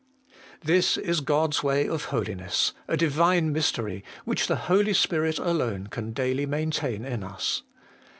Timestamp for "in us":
7.05-7.61